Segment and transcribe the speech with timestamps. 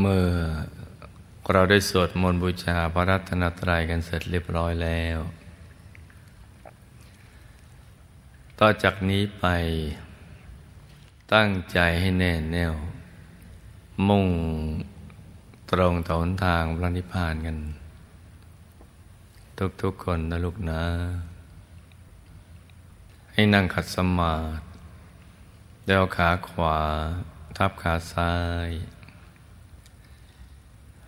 [0.00, 0.26] เมื่อ
[1.52, 5.18] เราได้สวดมนต์บูชาพระรัตนตรัยกันเสร็จเรียบร้อยแล้ว
[8.58, 9.46] ต่อจากนี้ไป
[11.34, 12.74] ตั้งใจให้แน่แน่ว
[14.08, 14.26] มุ่ง
[15.70, 17.58] ตรงต่อหนทางพระนิพพานกัน
[19.82, 20.82] ทุกๆคนนะลูกนะ
[23.32, 24.64] ให้นั่งขัดสมาธิ
[25.86, 26.78] เดวขาขวา
[27.56, 28.34] ทับขาซ้า
[28.68, 28.70] ย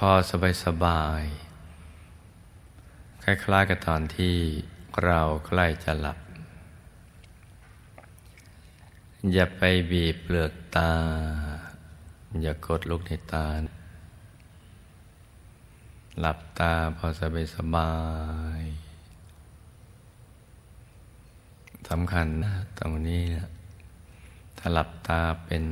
[0.00, 1.22] พอสบายสบาย
[3.22, 4.36] คล้ายๆกับตอนที่
[5.04, 6.18] เราใกล้จะหลับ
[9.32, 10.92] อย่าไปบีบเปลือกตา
[12.42, 13.46] อย่ากดลูกในตา
[16.20, 17.92] หลับตาพอสบายสบา
[18.60, 18.62] ย
[21.90, 23.48] สำคัญนะตรงนี้นะ
[24.58, 25.62] ถ้าหลับตาเป็น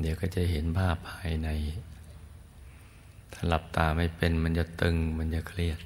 [0.00, 1.50] เดี๋ยวก็จะเห็นภาพภายใน
[3.32, 5.80] ถ้าหลับตาไม่เป็นมันจะตึงมันจะเครียด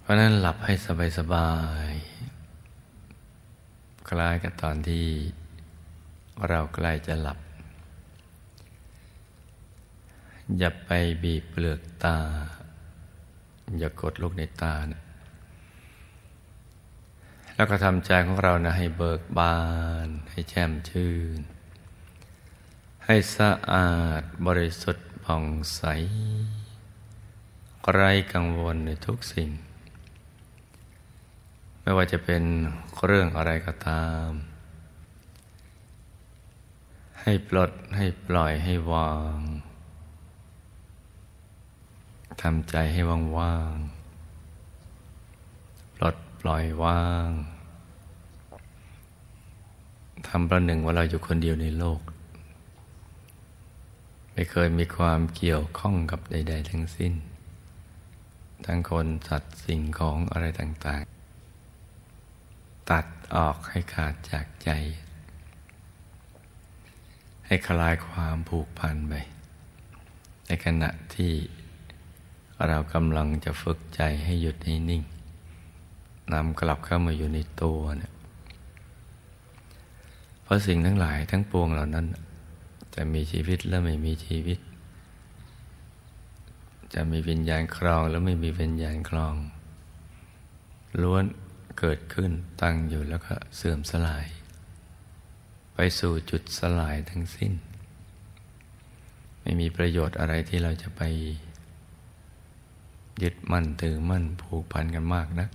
[0.00, 1.52] เพราะนั้นหลับให้สบายสบา
[1.88, 1.90] ย
[4.08, 5.06] คล้ายกับตอนที่
[6.48, 7.38] เราใกล้จะหลับ
[10.58, 10.90] อย่าไป
[11.22, 12.18] บีบเปลือกตา
[13.78, 15.02] อย่ากดลูกในตานะ
[17.56, 19.58] แล้วก็ทำใจของเรานะให้เบิกบา
[20.06, 21.40] น ให้แช่มชื่น
[23.04, 25.44] ให้สะอาดบริสุทธิ์ ผ่อง
[25.74, 25.82] ใส
[27.92, 29.50] ไร้กังวลในทุกสิ่ง
[31.80, 32.42] ไม่ว่าจะเป็น
[33.04, 34.28] เรื่องอะไรก็ตาม
[37.20, 39.38] ให้ปลดให้ปล่อยให้วาง
[42.42, 43.74] ทำใจให้ว่างว่าง
[45.94, 47.28] ปลดปล่อยว่าง
[50.28, 52.00] ทำประหนึ่งว่าเราอยู่คนเดียวในโลก
[54.34, 57.12] ไม่เคยมีความเกี่ยวข้องกับใด ๆ ทั้งสิ้น
[58.66, 61.02] ทั้งคนสัตว์สิ่งของอะไรต่าง
[62.00, 64.70] ๆ ตัดออกให้ขาดจากใจ
[67.46, 69.14] ให้คลายความผูกพันไป
[70.46, 71.32] ในขณะที่
[72.66, 75.02] เรากำลังจะฝึกใจให้หยุดให้นิ่ง
[76.32, 78.12] นำกลับเข้ามาอยู่ในตัวเนี่ย
[80.42, 82.06] เพราะสิ่งทั้งหลายทั้งปวงเหล่านั้น
[82.94, 84.58] จะมีชีวิตและไม่มีชีวิต
[86.94, 89.34] จะมีวิญญาณครองและไม่มีวิญญาณครอง
[91.02, 91.24] ล้วน
[91.78, 92.30] เกิดขึ้น
[92.62, 94.26] ตั้งอยู่แล้วก็เสื่อมสลาย
[95.74, 97.52] ไปสู่จุดสลายทั้งสิ้น
[99.40, 101.02] ไม่มีประโยชน์อะไรที่เราจะไป
[103.22, 105.48] ยึดมั่นถือมั่นผูกพันกันมากนะ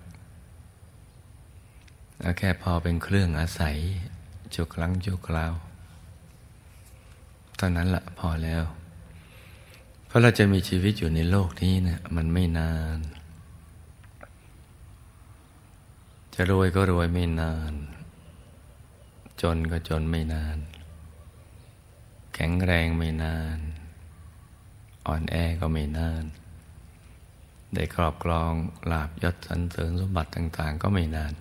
[2.19, 3.77] แล้วแค่พอเป็นเครื่องอาศัย
[4.56, 5.53] จุครั้งจุคราว
[7.59, 8.63] ตอนนั้นละพอแล้ว
[10.07, 12.97] เพราะเราจะมีชีวิตอยู่ในโลกนี้เนะี่ยมันไม่นาน
[16.33, 17.73] จะรวยก็รวยไม่นาน
[19.41, 20.57] จนก็จนไม่นาน
[22.33, 23.57] แข็งแรงไม่นาน
[25.07, 26.23] อ่อนแอก็ไม่นาน
[27.73, 28.51] ได้ครอบครอง
[28.91, 31.33] ลาบยศสรรเสริญสมบัติต่าง ๆ ก็ไม่นาน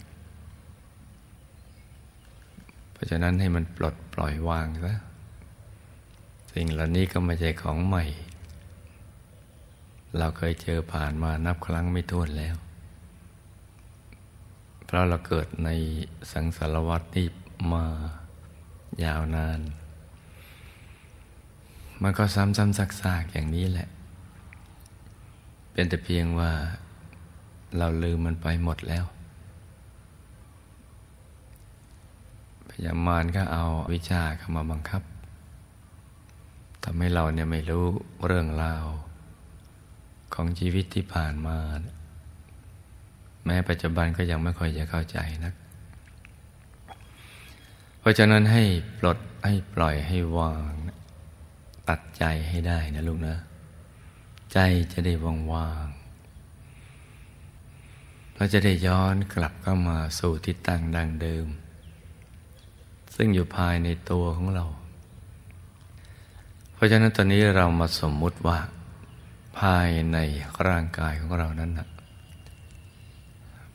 [2.93, 4.95] เพราะฉะนั้นให้มันปลดปล่อยวางซะ
[6.61, 8.05] สิ่งเหล่านี้ก็ไม่ใช่ของใหม่
[10.19, 12.57] เราเคยเจอผ่านมานับครั้งไม่ถ้วนแล้ว
[14.85, 15.69] เพราะเราเกิดใน
[16.33, 17.27] สังสารวัฏที่
[17.73, 17.85] มา
[19.05, 19.61] ยาวนาน
[22.03, 23.89] มันก็ซ้ำๆซากๆอย่างนี้แหละ
[25.73, 26.51] เป็นแต่เพียงว่า
[27.79, 29.05] เราลืมมันไปหมดแล้ว
[32.71, 35.03] พยามารก็เอาวิชาเข้ามาบังคับ
[36.91, 37.87] ทำให้เราเนี่ยไม่รู้
[38.27, 38.87] เรื่องราว
[40.35, 41.59] ของชีวิตที่ผ่านมา
[43.45, 45.55] แม้ปัจจุบันก็ยังไม่ค่อยจะเข้าใจนัก
[48.01, 48.65] เพราะฉะนั้นให้
[48.99, 50.73] ปลดให้ปล่อยให้วาง
[51.89, 53.37] ตัดใจให้ได้นะลูกนะ
[54.53, 54.59] ใจ
[54.93, 55.87] จะได้ว่างว่าง
[58.35, 61.47] เราจะได้ย้อนกลับเข้ามาสู่ที่ตั้งดังเดิม
[63.15, 64.67] ซึ่งอยู่ภายในตัวของเรา
[66.79, 68.59] เพราะฉะนั้นตอนนี้เรามาสมมุติว่า
[69.59, 70.19] ภายใน
[70.67, 71.89] ร่างกายของเรานั้นนะ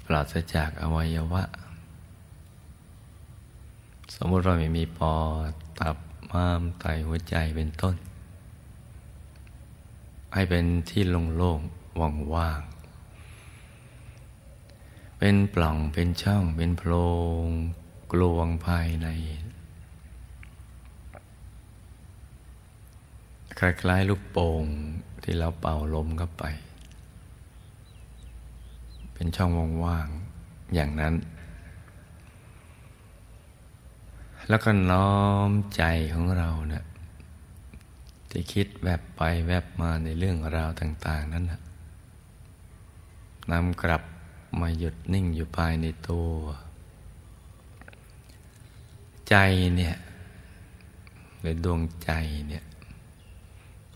[0.06, 1.44] ปราศจากอวัยวะ
[4.16, 5.18] สมมติเราไม่มีปอ
[5.50, 5.98] ดตับ
[6.32, 7.96] ม้ามไตหัวใจเป็นต้น
[10.34, 11.04] ให้เป็นที่
[11.38, 12.00] โล่งๆ
[12.36, 16.92] ว่างๆเป็นปล่องเป็นช่องเป็นโพร
[17.46, 17.48] ง
[18.12, 19.10] กลวงภายใน
[23.60, 24.66] คล้ายๆลูกโป่ง
[25.24, 26.44] ที่เราเป่าลมเข้าไป
[29.14, 29.50] เป็นช่อง
[29.86, 31.14] ว่างๆอย่างนั้น
[34.50, 35.14] แล้วก็น้อ
[35.50, 35.84] มใจ
[36.14, 36.84] ของเราเนะี่ย
[38.30, 41.62] ที่คิดแวบไปแวบมาในเรื่องราวต่าง ๆ นั้นนะ
[43.52, 44.04] นำกลับ
[44.60, 46.32] มาหยุดนิ่งอยู่ภายในตัว
[49.30, 49.36] ใจ
[49.76, 49.96] เนี่ย
[51.40, 52.12] หรือดวงใจ
[52.48, 52.64] เนี่ย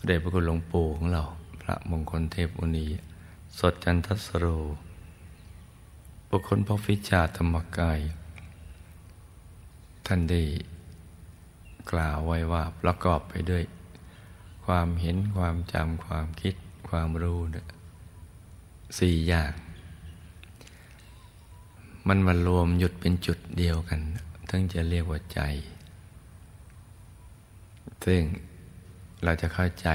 [0.00, 1.22] ระเดชพระคุณหลวงปู่ของเรา
[1.62, 2.86] พระมงคลเทพอุณี
[3.58, 4.46] สดจันทสโร
[6.28, 8.00] บุคคลพระฟิชาธรรมกาย
[10.06, 10.42] ท่านได้
[11.90, 13.64] กล่าวไว้ว่าประกอบไปด้วย
[14.64, 16.54] ความเห็นความจำความคิด
[16.88, 17.66] ความรู้เนี่ย
[18.98, 19.52] สี่อย่าง
[22.08, 24.00] มันมารวมหยุดเป็นจุดเดียวกัน
[24.50, 25.40] ทั้งจะเรียกว่าใจ
[28.04, 28.22] ซึ่ง
[29.24, 29.88] เราจะเข้าใจ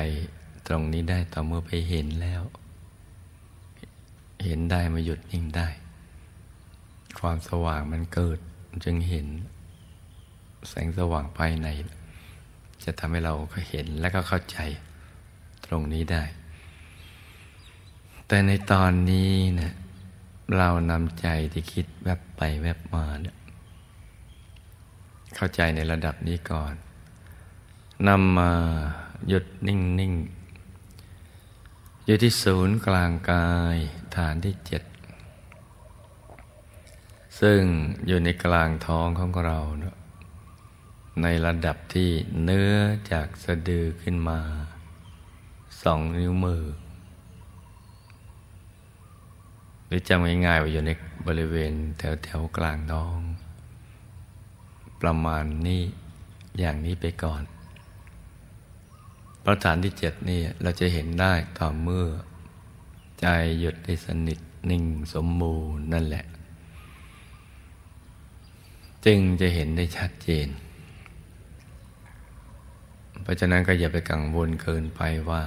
[0.68, 2.42] ตรงนี้ได้ต่อเมื่อไปเห็นแล้ว
[4.46, 5.68] เห็นได้มาหยุดนิ่งได้
[7.20, 8.40] ความสว่างมันเกิด
[8.84, 9.28] จึงเห็น
[10.70, 11.68] แสงสว่างภายใน
[12.84, 13.34] จะทำให้เรา
[13.70, 14.58] เห็นและก็เข้าใจ
[15.66, 16.24] ตรงนี้ได้
[18.28, 19.74] แต่ในตอนนี้เนะ
[20.58, 23.38] เรานำใจที่คิดแวบไปแวบมาเนี่ย
[25.36, 26.74] เข้าใจในระดับนี้ก่อน
[28.08, 28.52] นำมา
[29.28, 30.14] หยุดนิ่งนิ่ง
[32.06, 33.78] อยู่ที่ศูนย์กลางกาย
[34.16, 34.84] ฐานที่เจ็ด
[37.40, 37.62] ซึ่ง
[38.08, 39.96] อยู่ในกลางท้องของเรานะ
[41.22, 42.10] ในระดับที่
[42.44, 42.74] เนื้อ
[43.12, 44.40] จากสะดือขึ้นมา
[45.82, 46.64] สองนิ้วมือ
[49.86, 50.92] หรือจำง่ายๆว่าอยู่ใน
[51.28, 53.20] บริเวณแถวแถวกลางท้อง
[55.02, 55.82] ประมาณนี้
[56.60, 57.44] อย่างนี้ไปก่อน
[59.46, 62.08] ประฐานที่เจ็ดนี่เราจะเห็นได้ต่อเมื่อ
[63.22, 63.28] ใจ
[63.60, 66.26] หยุดได้สนิทนิ่งสมบูรณ์นั่นแหละ
[69.06, 70.48] จึงจะเห็นได้ชัดเจน
[73.22, 75.44] เพราะฉะนั้นก็อย่าไปกังวลเกินไปว่า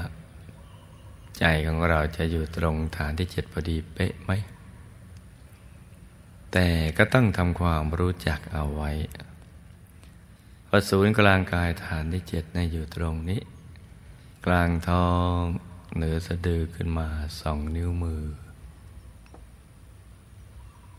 [1.39, 4.31] ใจของเราจะอยู่ตรงฐานที่เจ็ดพอดีเป๊ะไหม
[6.53, 8.91] แต่ก็ต้องทำความรู้จักเอาไว้
[10.71, 13.41] ว่าศูนย์กลางกายฐานที่เจ็ดในอยู่ตรงนี้
[14.47, 15.39] กลางท้อง
[15.97, 17.09] เหนือสะดือขึ้นมา
[17.41, 18.23] สองนิ้วมือ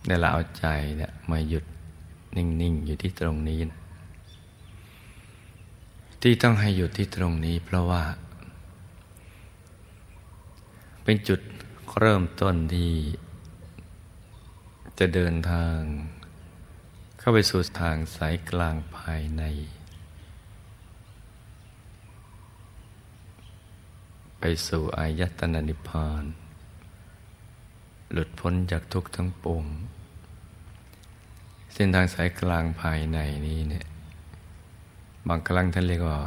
[0.05, 0.65] เนี่ยเราเอาใจ
[0.97, 1.65] เนี่ยมาหยุด
[2.35, 3.79] นิ่ง ๆ อยู่ที่ตรงนี้นะ
[6.21, 8.03] ที่ต้องให้หยุดที่ตรงนี้เพราะว่า
[11.03, 11.39] เป็นจุด
[11.99, 12.93] เริ่มต้นที่
[14.99, 15.77] จะเดินทาง
[17.19, 19.43] เข้าไปสู่ทางสายกลางภายใน
[24.36, 24.36] ไป
[24.67, 26.23] สู่อายตนะนิพพาน
[28.11, 29.65] หลุดพ้นจากทุกข์ทั้งปวง
[31.73, 33.85] เส้นทางสายกลางภายในนี้เนี่ย
[35.27, 36.19] บางครั้งท่านเรียกว่า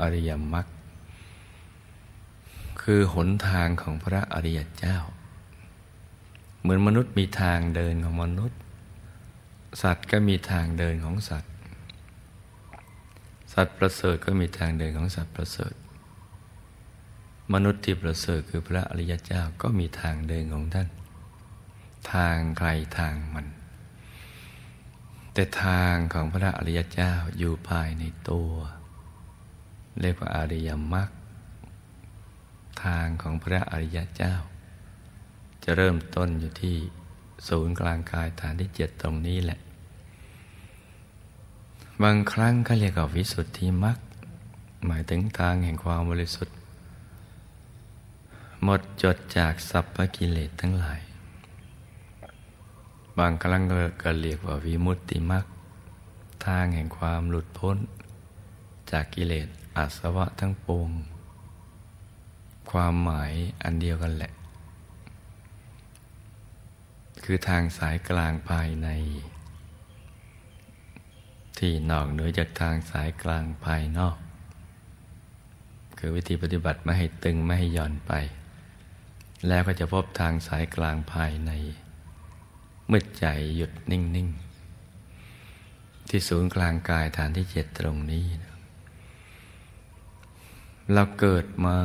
[0.00, 0.66] อริยมรรค
[2.82, 4.98] คือหนทางของพระอริยเจ้า
[6.60, 8.58] เหมือนมนุษย์มีทางเดินของมนุษย์
[9.82, 11.52] สัตว์ก็มีทางเดินของสัตว์
[13.52, 15.72] สัตว์ประเสริฐก็มีทางเดินของสัตว์ประเสริฐ
[17.54, 20.88] มนุษย์ที่ประเสริฐคือพระอริยเจ้าก็มีทางเดินของท่าน
[22.12, 23.46] ทางใครทางมัน
[25.32, 28.52] แต่ทางของพระอริยเจ้าอยู่ภายในตัว
[30.00, 31.08] เรียกว่าอริยมรรค
[32.84, 34.34] ทางของพระอริยเจ้า
[35.64, 36.76] จะเริ่มต้นอยู่ที่
[37.48, 39.58] ศูนย์กลางกายฐานที่เจ็ดตรงนี้แหละ
[42.02, 43.98] บางครั้งก็เรียกว่าวิสุทธิมรรค
[44.86, 46.57] หมายถึงทางแห่งความบริสุทธิ
[48.64, 51.00] หมดจดจากสัพพกิเลสทั้งหลาย
[53.18, 53.62] บางครั้ง
[54.02, 55.44] ก็เรียกว่าวิมุตติมรัก
[56.46, 57.76] ทางแห่งความหลุดพ้น
[58.90, 60.90] จากกิเลสอาสวะทั้งปวง
[62.70, 64.32] ความหมายอันเดียวกันแหละ
[67.24, 68.88] คือทางสายกลางภายใน
[71.58, 74.16] ที่นอกเหนือจากทางสายกลางภายนอก
[75.98, 78.12] คือวิธีปฏิบัติไม่ให้ตึงไม่ให้หย่อนไป
[79.46, 81.50] แล้วก็จะพบทางสายกลางภายใน
[82.90, 83.26] มืดใจ
[83.56, 84.28] หยุดนิ่ง
[85.18, 88.54] ๆ ที่ศูนย์กลางกายฐานที่เจ็ดตรงนี้นะ
[90.92, 91.76] เราเกิดมา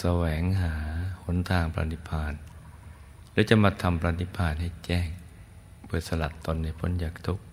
[0.00, 0.74] แสวงหา
[1.24, 2.32] หนทางปฏิพาน
[3.30, 5.08] หรือจะมาทำปฏิพานให้แจ้ง
[5.86, 7.44] เพื่อสลัดตนในพ้นจากทุกข์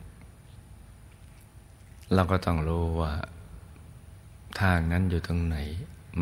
[2.13, 3.13] เราก็ต้องรู้ว่า
[4.61, 5.57] ทางนั้นอยู่ตรงไหน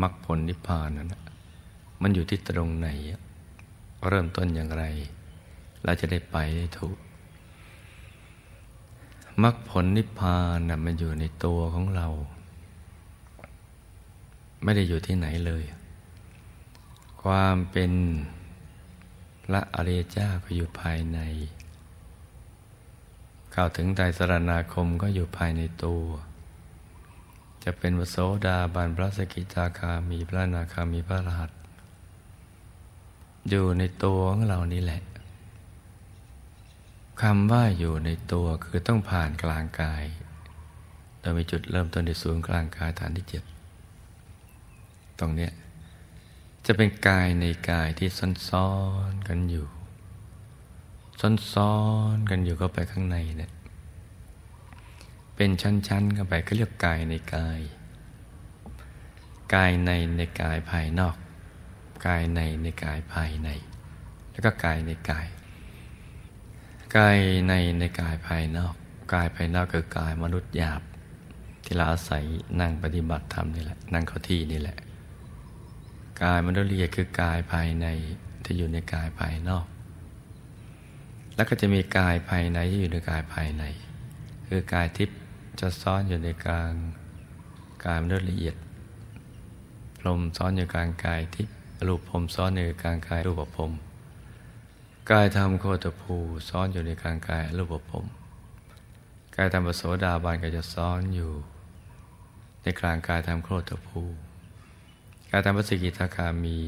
[0.00, 1.08] มรรคผลนิพพานนั้น
[2.02, 2.88] มันอยู่ที่ตรงไหน
[4.08, 4.84] เริ่มต้นอย่างไร
[5.84, 6.96] เราจะได้ไปได้ถูก
[9.42, 12.08] มรรคผลนิพพานนะมันอยู่ในตัวของเรา
[14.62, 15.64] ไม่ได้อยู่ที่ไหนเลย
[17.22, 17.92] ความเป็น
[19.44, 21.18] พระอริยเจ้าก็อยู่ภายใน
[23.52, 26.04] เข้าถึงไตรสรณาคมก็อยู่ภายในตัว
[27.64, 28.16] จะเป็นวโส
[28.46, 31.50] ดาบันพระสกิทาคามีพระนาคามีพระรหัส
[33.48, 35.02] อยู่ในตัวของเรานี่แหละ
[37.22, 40.04] คำว่าอยู่ในตัวคือต้องผ่านกลางกาย
[41.20, 43.42] โดยมีจุดเริ่มต้นในศูนย์กลางกายฐานที่เจ็ด
[45.18, 45.52] ตรงเนี้ย
[46.66, 48.08] จะเป็นกายในกายที่
[48.48, 48.70] ซ้อ
[49.10, 49.66] นๆกันอยู่
[51.54, 51.74] ซ้อ
[52.14, 53.52] นๆกันอยู่เข้าไปข้างในเนี่ย
[55.36, 57.60] เป็นชั้นๆเข้าไปเขาเรียกกายในกาย
[59.54, 61.16] กายในในกายภายนอก
[62.06, 63.48] กายในในกายภายใน
[64.30, 65.26] แล้วก็กายในกาย
[66.96, 68.74] กายในในกายภายนอก
[69.14, 70.82] กายภายนอกคือกายมนุษย์หยาบ
[71.64, 72.24] ที่เราอาศัย
[72.60, 74.76] นั่งปฏิบัติธรรมนี่แหละ นั่งเข้าที่นี่แหละ
[76.22, 77.86] กายมนุษย์ละเอียดคือกายภายใน
[78.44, 79.66] ที่อยู่ในกายภายนอก
[81.34, 83.64] แล้วก็จะมีกายภายในที่อยู่ในกายภายใน
[84.48, 85.18] คือกายทิพย์
[85.60, 86.72] จะซ้อนอยู่ในกลาง
[87.84, 88.56] กายมนุษย์ละเอียด
[89.98, 91.54] พรมซ้อนอยู่กลางกายทิพย์
[91.86, 93.72] รูปพรมซ้อนอยู่ในกลางกายรูปพรม
[95.10, 96.16] กายธรรมโคตภู
[96.48, 98.04] ซ้อนอยู่ในกลางกายรูปพรม
[99.36, 101.32] กายธรรมปโสดาบานก็จะซ้อนอยู่
[102.62, 104.02] ในกลางกายธรรมโคตภู
[105.30, 106.58] กายธรรมปสิกิทาคามี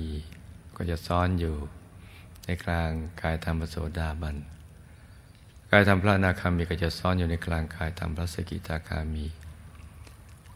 [0.76, 1.56] ก็จะซ้อนอยู่
[2.44, 2.90] ในกลาง
[3.20, 4.36] กายธรรมโสดาบัน
[5.70, 9.26] กายธรรมพระนาคามีก็จะซ้อนอยู่ในกลางกายธรรมพระสกิตาคามี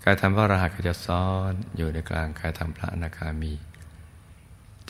[0.04, 3.52] กายธรรมพระอรหันต์ก็จะซ้อนอยู่ในกลางกายธรรมพระอนาคามี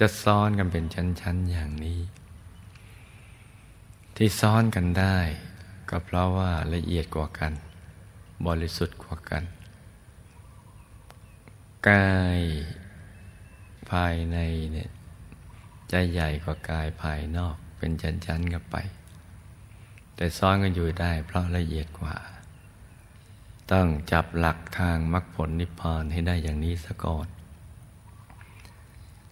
[0.00, 2.00] จะซ้อนกันเป็นชั้น ๆ อย่างนี้
[4.16, 5.18] ที่ซ้อนกันได้
[5.90, 7.52] ก็เพราะว่าละเอียดกว่ากัน
[8.46, 9.44] บริสุทธิ์กว่ากัน
[11.88, 12.40] กาย
[13.90, 14.38] ภายใน
[14.72, 14.90] เนี่ย
[15.92, 18.76] จะใหญ่กว่ากายภายนอกเป็นชั้นๆกันไป
[20.16, 22.16] แต่ซ้อนกันอยู่ได้ เพราะละเอียดกว่า
[23.72, 27.26] ต้องจับหลักทางมรรคผลนิพพานให้ได้อย่างนี้ซะก่อน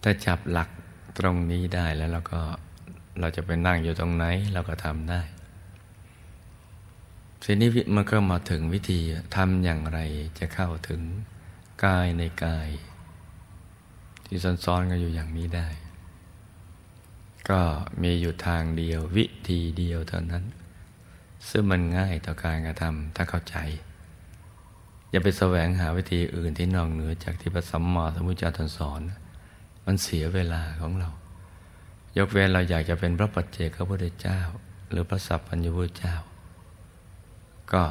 [0.07, 0.69] ถ้าจับหลัก
[1.19, 2.41] ตรงนี้ได้แล้วเราก็
[3.19, 5.21] เราจะไปนั่งอยู่ตรงไหนเราก็ทำได้
[7.43, 8.99] ทีนี้มันก็มาถึงวิธี
[9.35, 9.99] ทำอย่างไร
[10.39, 11.01] จะเข้าถึง
[11.85, 12.69] กายในกาย
[14.25, 15.67] ที่ซ้อนๆกันอยู่อย่างนี้ได้
[17.49, 17.61] ก็
[18.01, 20.43] มีอยู่ทางเดียววิธีเดียวเท่านั้น
[21.49, 23.57] ซึ่งมันง่ายต่อการกระทำถ้าเข้าใจ
[25.09, 29.03] อย่าไปแสวงหาวิธีอื่นที่นอกเหนือจากที่พระสัมมาสัมพุทธเจ้าท่านสอน
[29.85, 31.09] มันเสียเวลาของเรา
[32.17, 34.39] ยกเว้นเราอยากจะเป็นพระปัจเจกพระพุทธเจ้า
[34.89, 36.15] หรือพระสัพพัญญพุทธเจ้า
[37.73, 37.83] ก็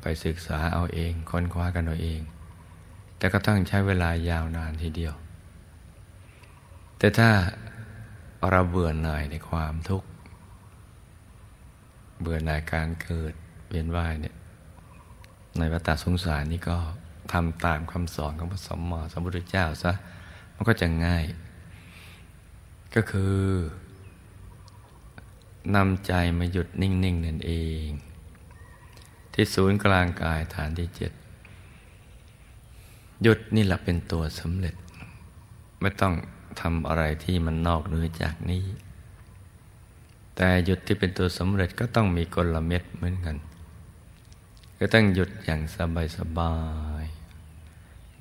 [0.00, 2.20] ไปศึกษาเอาเองค้นคว้ากันเอาเอง
[3.18, 5.14] แต่ก็ต้องใช้เวลายาวนานทีเดียว
[6.98, 7.30] แต่ถ้า
[8.50, 10.08] เราเบื่อหน่ายในความทุกข์
[12.20, 13.32] เบื่อหน่ายการเกิด
[13.68, 14.36] เวียนว่ายเนี่ย
[15.58, 16.76] ในวัฏสงสารนี่ก็
[17.32, 19.92] ทำตามคำสอนของพระสมมาสมพุทธเจ้าซะ
[20.58, 21.24] มันก็จะง่าย
[22.94, 23.36] ก็คือ
[25.74, 27.52] นำใจมาหยุดนิ่งๆนั่นเอ
[27.86, 27.88] ง
[29.32, 31.12] ที่ศูนย์กลางกายฐานที่เจ็ด
[33.22, 34.74] หยุดนี่แหละเป็นตัวสำเร็จ
[35.80, 36.14] ไม่ต้อง
[36.60, 38.64] ทำอะไรที่มันนอกเหนือจากนี้
[40.36, 43.36] แต่หยุดที่เป็นตัวสำเร็จก็ต้องมีกลเม็ดเหมือนกัน
[44.78, 46.54] ก็ต้องหยุดอย่างสบายสบา
[46.97, 46.97] ย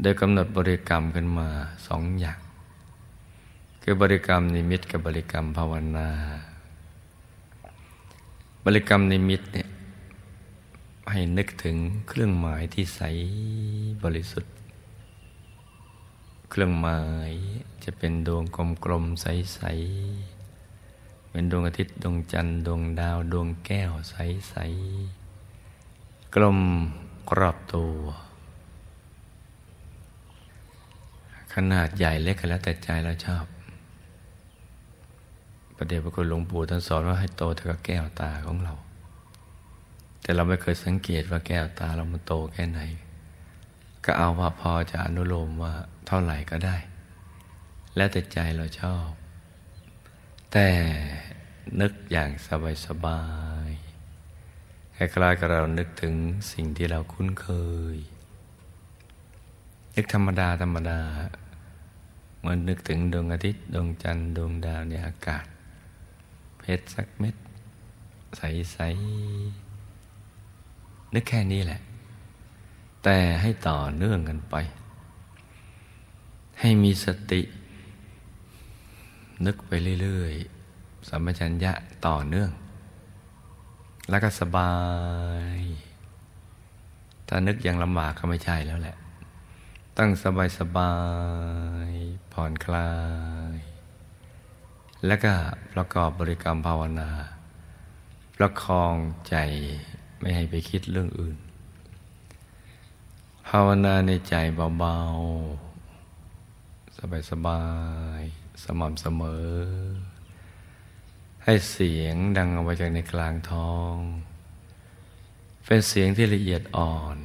[0.01, 1.47] โดยกำหนดบริกรรมขึ้นมา
[1.87, 2.39] สองอย่าง
[3.81, 6.09] คือบริกรรมนิมิตกับบริกรรมภาวนา
[8.65, 9.67] บริกรรมนิมิตเนี่ย
[11.11, 11.77] ให้นึกถึง
[12.07, 13.01] เครื่องหมายที่ใส
[14.03, 14.53] บริสุทธิ์
[16.49, 16.99] เครื่องหมา
[17.29, 17.31] ย
[17.83, 18.43] จะเป็นดวง
[18.85, 26.59] กลมๆใสๆเป็นดวงอาทิตย์ดวงจันทร์ดวงดาวดวงแก้วใสๆกลม
[27.29, 28.26] กรอบตัว
[31.59, 33.45] ขนาดใหญ่เล็กก็แล้วแต่ใจเราชอบ
[35.75, 38.73] ประเดี๋ยวพระคุณหลวงปู่ท่านสอนว่าให้โตเท่ากับแก้วตาของเรา
[40.21, 42.81] แต่เราไม่เคยสังเกตว่าแก้วตาเรามันโตแค่ไหน
[44.05, 45.73] ก็เอาว่าพอจะอนุโลมว่า
[46.07, 46.75] เท่าไหร่ก็ได้
[47.95, 49.09] แล้วแต่ใจเราชอบ
[50.51, 50.67] แต่
[51.81, 52.29] นึกอย่าง
[52.85, 53.21] สบา
[53.67, 56.13] ยๆคล้ายๆกับเรานึกถึง
[56.51, 57.47] สิ่งที่เราคุ้นเค
[57.95, 57.97] ย
[59.95, 60.99] นึกธรรมดาธรรมดา
[62.41, 65.45] เมือนนึกถึงดวงอาทิตย์ดวงจันทร์ดวงดาวในอากาศ
[66.59, 67.35] เพชรสักเม็ด
[68.37, 68.77] ใส
[69.77, 71.79] ๆ นึกแค่นี้แหละ
[73.03, 74.55] แต่ให้ต่อเนื่องกันไป
[76.59, 77.41] ให้มีสติ
[79.45, 80.33] นึกไปเรื่อย
[80.71, 81.71] ๆ สัมปชัญญะ
[82.07, 82.51] ต่อเนื่อง
[84.09, 84.73] แล้วก็สบา
[85.57, 85.59] ย
[87.27, 88.95] ถ้านึกย่างลำบากก็ไม่ใช่แล้วแหละ
[90.01, 90.95] ตั้งสบายสบา
[91.89, 91.91] ย
[92.33, 92.91] ผ่อนคลา
[93.53, 93.55] ย
[95.05, 95.33] แล้วก็
[95.73, 97.11] ประกอบบริกรรมภาวนา
[98.35, 98.95] ประคอง
[99.29, 99.35] ใจ
[100.19, 101.37] ไม่ให้ไปคิดเรื่องอื่น
[103.49, 104.35] ภาวนาในใจ
[104.77, 107.63] เบาๆ สบา
[108.19, 109.47] ยๆสม่ำเสมอ
[111.43, 113.95] ให้เสียงดังออกมาจากในกลางท้อง
[115.65, 117.17] เป็นเสียงที่ละเอียดอ่อน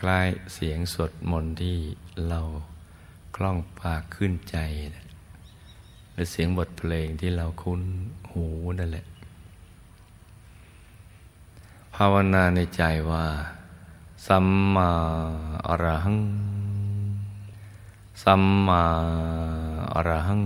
[0.00, 1.76] คล้ายเสียงสวดมนต์ที่
[2.28, 2.40] เรา
[3.36, 4.56] คล่องปากขึ้นใจ
[4.94, 5.04] นะ
[6.12, 7.82] หรือเสียงบทเพลงที่เราคุ้น
[8.32, 8.44] หู
[8.78, 9.06] นั่นแหละ
[11.94, 13.24] ภาวนาในใจว่า
[14.26, 14.90] สัมมา
[15.66, 16.18] อรหัง
[18.22, 18.82] สัมมา
[19.94, 20.42] อรหัง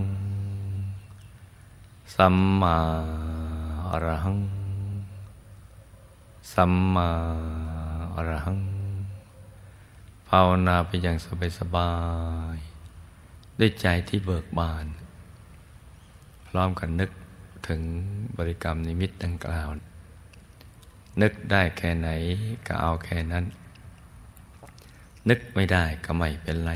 [2.15, 2.76] สัมมา
[3.91, 4.38] อรหัง
[6.53, 7.09] สัมมา
[8.15, 8.75] อรหัง
[10.28, 11.16] ภาวนาไปอย่าง
[11.59, 11.92] สบา
[12.54, 14.87] ยๆด้วยใจที่เบิกบาน
[16.48, 17.11] พร้อมกันนึก
[17.68, 17.81] ถึง
[18.37, 19.68] บริกรรมนิมิตดังกล่าว
[21.22, 22.09] นึกได้แค่ไหน
[22.66, 23.44] ก็เอาแค่นั้น
[25.29, 26.72] นึกไม่ได้ก็ไม่เป็นไร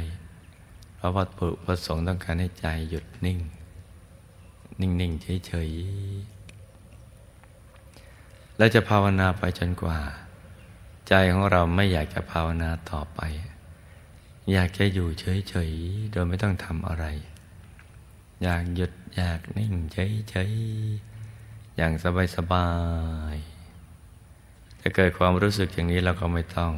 [0.97, 3.39] เพราะว่าปุประสงค์ต้องการให้ใจหยุดนิ่ง
[4.81, 5.71] นิ่ง ๆ เฉย
[6.55, 9.99] ๆ แล้วจะภาวนาไปจนกว่า
[11.13, 13.21] ใจของเราไม่อยากจะภาวนาต่อไป
[14.53, 17.05] อยากจะอยู่เฉยๆ โดยไม่ต้องทำอะไร
[18.43, 21.93] อยากหยุดอยากนิ่งเฉยๆ อย่าง
[22.37, 22.69] สบา
[23.35, 26.73] ยๆถ้าเกิดความรู้สึกอย่างนี้เราก็ไม่ต้อง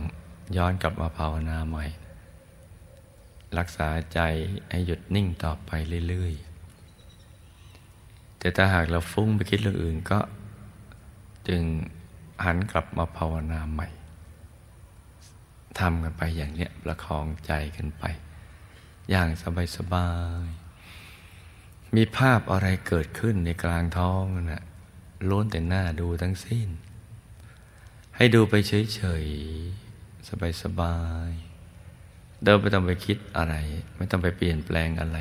[0.56, 1.86] ย้อนกลับมาภาวนาใหม่
[3.58, 4.20] รักษาใจ
[4.70, 5.70] ให้หยุดนิ่งต่อไป
[6.08, 10.18] เรื่อยๆ แต่ถ้าหากเราฟุ้งไปคิดเรื่องอื่นก็
[11.48, 11.62] จึง
[12.44, 13.88] หันกลับมาภาวนาใหม่
[15.80, 18.04] ทำกันไปอย่างเนี้ยประคองใจกันไป
[19.10, 19.28] อย่าง
[19.76, 20.10] สบา
[20.44, 24.64] ยๆมีภาพอะไรเกิดขึ้นในกลางท้องนะ่ะ
[25.30, 26.68] ล้นแต่หน้าดูทั้งสิ้น
[28.16, 33.54] ให้ดูไปเฉยๆ สบายๆเดินไม่ต้องไปคิดอะไร
[33.96, 35.18] ไม่ต้องไปเปลี่ยนแปลงอะไร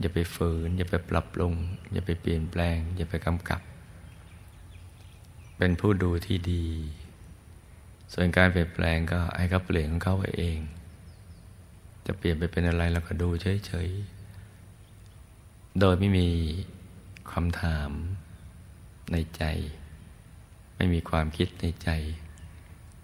[0.00, 1.54] อย่าไปฝืน อย่าไปปรับปรุง
[1.92, 3.60] อย่าไปเปลี่ยนแปลง อย่าไปกำกับ
[5.58, 6.66] เป็นผู้ดูที่ดี
[8.12, 10.58] ส่วนการเปลี่ยนแปลงก็ให้เขาเปลี่ยนของเขาไปเอง
[12.06, 13.28] จะเปลี่ยนไปเป็นอะไรเราก็ดู
[13.66, 16.28] เฉยๆ โดยไม่มี
[17.32, 17.90] คำถาม
[19.12, 19.42] ในใจ
[20.76, 21.88] ไม่มีความคิดในใจ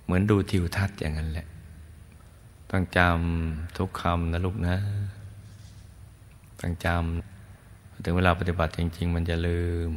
[0.04, 1.46] เหมือนดูทิวทัศน์อย่างนั้นแหละ
[2.70, 4.76] ต้องจำทุกคำนะลูกนะ
[6.60, 9.90] ต้องจำถึงเวลาปฏิบัติจริง ๆ มันจะลืม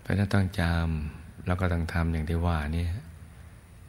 [0.00, 2.86] เพราะนั้นต้องจำ แล้วก็ต้องทำอย่างที่ว่านี่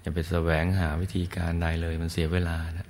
[0.02, 2.88] อย่าไปแสวงหาวิธีการใดเลยมันเสียเวลานะ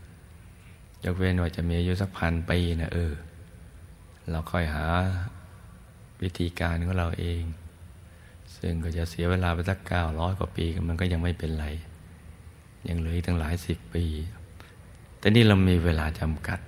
[1.03, 3.13] ยกเว้นว่าจะมีอายุสักพันปีนะเออ
[4.29, 4.85] เราค่อยหา
[6.21, 7.43] วิธีการของเราเอง
[8.57, 11.67] ซึ่งก็จะเสียเวลาไปสักเก้าร้อยกว่าปีมันก็ยังไม่เป็นไร
[12.89, 14.05] ยังเหลืออีกตั้งหลายสิบปี
[15.19, 16.59] แต่นี่เรามีเวลาจำกัด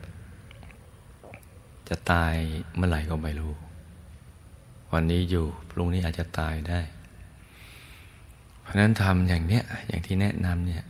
[1.90, 2.34] จะตาย
[2.76, 3.54] เมื่อไหร่ก็ไม่รู้
[4.94, 6.80] วันนี้อยู่พรุ่งนี้อาจจะตายได้
[8.70, 10.84] ราะนั้นทำอย่างเนี้ยอย่างที่แนะนำเนี่ย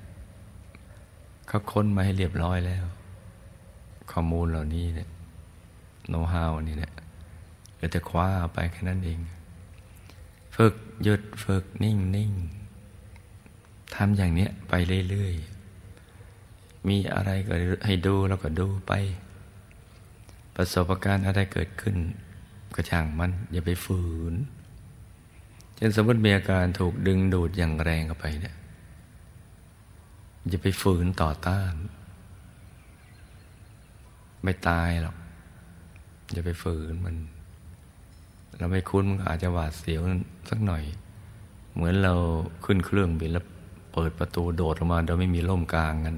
[1.48, 2.86] เขาค้นมาให้เรียบร้อยแล้ว
[4.12, 5.10] ข้อมูลเหล่านี้เนี่ย
[6.10, 6.94] โน้ตฮาวนี่เนี่ย
[7.76, 9.20] เหลือแต่คว้าไปแค่นั้นเอง
[10.56, 12.32] ฝึกหยุดฝึกนิ่งนิ่ง
[13.96, 14.74] ทำอย่างเนี้ยไป
[15.10, 17.54] เรื่อยๆ มีอะไรก็
[17.86, 18.94] ให้ดูแล้วก็ดูไป
[20.56, 21.96] ประสบการณ์อะไรเกิดขึ้น
[22.76, 24.34] ก็ช่างมันอย่าไปฝืน
[25.80, 28.56] ช่นสมมติมีอาการถูกดึงดูดอย่างแรงเข้าไปเนี่ย
[30.50, 31.74] อย่าไปฝืนต่อต้าน
[34.44, 35.16] ไม่ตายหรอก
[36.32, 37.16] อย่าไปฝืนมัน
[38.58, 40.02] เราไม่คุ้นมันอาจจะหวาดเสียว
[40.50, 40.84] สักหน่อย
[41.74, 42.14] เหมือนเรา
[42.66, 43.46] ขึ้นเครื่องบินแล้ว
[43.94, 46.16] เปิดประตูโดดออกมาโดยไม่มีร่มกลางกัน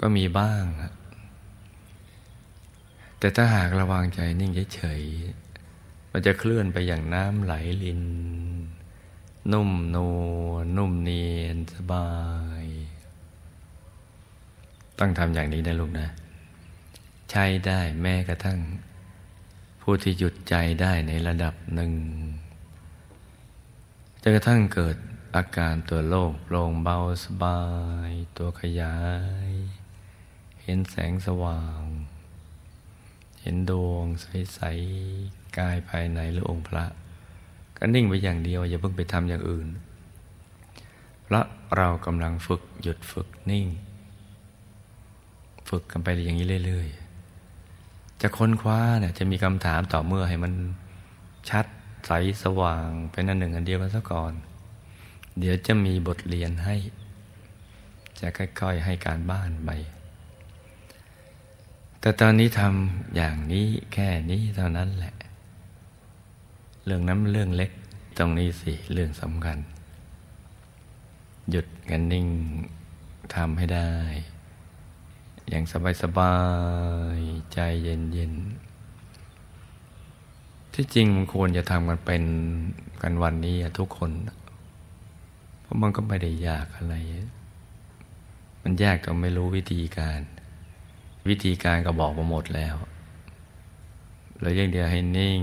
[0.00, 0.64] ก็มีบ้าง
[3.18, 5.47] แต่ถ้าหากระวังใจนิ่งเฉยๆ
[6.18, 8.02] มันจะเคลื่อนไปอย่างน้ำไหลลิน
[9.52, 12.10] นุ่มนวลนุ่มเนียนสบา
[12.62, 12.64] ย
[14.98, 16.08] ต้องทำอย่างนี้นะลูกนะ
[17.30, 18.58] ใช้ได้แม้กระทั่ง
[19.82, 21.92] ผู้ที่หยุดใจได้ในระดับหนึ่ง
[24.22, 24.96] จนกระทั่งเกิด
[25.36, 27.62] อาการตัวโล่งโปร่งเบาสบา
[28.08, 28.96] ย ตัวขยา
[29.48, 29.50] ย
[30.62, 31.82] เห็นแสงสว่าง
[33.40, 34.06] เห็นดวง
[34.54, 34.60] ใส
[35.58, 36.84] กายภายในหรือองค์พระ
[37.76, 39.68] ก็นิ่งไปอย่างเดียว อย่าเพิ่งไปทำอย่างอื่น
[41.24, 43.66] เพราะเรากำลังฝึกหยุดฝึกนิ่ง
[45.68, 50.52] ฝึกกันไปอย่างนี้เรื่อยๆ จะค้นคว้าเนี่ยจะมีคำถามต่อเมื่อให้มัน
[51.50, 51.66] ชัด
[52.06, 52.10] ใส
[52.42, 54.32] สว่างเป็นอันหนึ่งอันเดียวกันซะก่อน
[55.38, 56.76] เดี๋ยวจะมีบทเรียนให้
[58.20, 59.70] จะค่อยๆให้การบ้านไป
[62.00, 65.14] แต่ตอนนี้ทำอย่างนี้แค่นี้เท่านั้นแหละ
[66.88, 67.70] เรื่องนั้นเรื่องเล็ก
[68.18, 69.58] ตรงนี้สิเรื่องสำคัญ
[71.50, 72.26] หยุดกันนิ่ง
[73.34, 73.90] ทำให้ได้
[75.48, 75.64] อย่าง
[76.02, 76.34] สบา
[77.16, 82.24] ยๆใจเย็นๆที่จริงมันควรจะทำกันเป็น
[83.02, 84.10] กันวันนี้ทุกคน
[85.60, 86.94] เพราะมันก็ไม่ได้ยากอะไร
[88.62, 90.20] มันยากก็ไม่รู้วิธีการ
[91.28, 92.76] วิธีการก็บอกมาหมดแล้ว
[94.40, 95.40] เราอย่างเดียวให้นิ่ง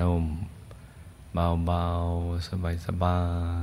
[0.00, 0.24] นุ่ม
[1.34, 2.48] เบาๆ
[2.86, 3.20] สบา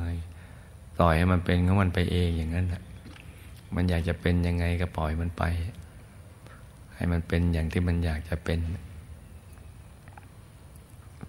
[0.09, 2.83] ยๆปล่อยให้มันเป็นของมันไปเองอย่างนั้นแหละ
[3.75, 5.43] มันอยากจะเป็นยังไงก็ปล่อยมันไป
[6.95, 8.59] ให้มันเป็นอย่างที่มันอยากจะเป็น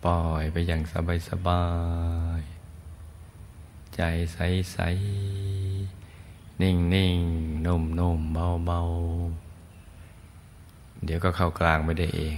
[0.05, 0.83] ปล่อยไปอย่าง
[1.29, 1.65] สบา
[2.39, 4.01] ยๆ ใจ
[4.33, 6.75] ใสๆ นิ่
[7.17, 8.35] งๆ นุ่มๆ
[8.67, 12.37] เบาๆ เดี๋ยวก็เข้ากลางไม่ได้เอง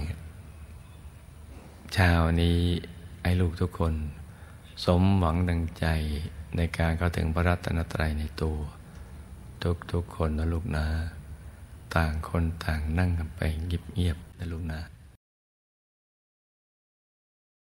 [1.93, 2.61] เช้านี้
[3.25, 3.93] ไอ้ลูกทุกคน
[4.85, 5.85] สมหวังดังใจ
[6.57, 8.57] ในการเข้าถึงพระรัตนตรัยในตัว
[9.63, 10.85] ทุกทุกคนนะลูกนะ
[11.95, 14.79] ต่างคนต่างนั่งกันไปเงียบๆนะลูกนะ